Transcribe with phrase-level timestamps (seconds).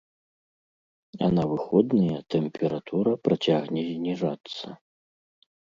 [1.27, 4.65] А на выходныя тэмпература працягне зніжацца.